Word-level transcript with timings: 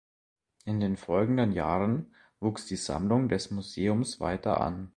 In 0.65 0.79
den 0.79 0.97
folgenden 0.97 1.51
Jahren 1.51 2.15
wuchs 2.39 2.65
die 2.65 2.75
Sammlung 2.75 3.29
des 3.29 3.51
Museums 3.51 4.19
weiter 4.19 4.59
an. 4.59 4.89